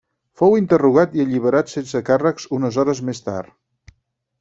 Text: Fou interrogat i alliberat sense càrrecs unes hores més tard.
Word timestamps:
Fou 0.41 0.55
interrogat 0.59 1.13
i 1.19 1.21
alliberat 1.25 1.71
sense 1.75 2.03
càrrecs 2.11 2.51
unes 2.59 2.81
hores 2.85 3.07
més 3.11 3.27
tard. 3.33 3.93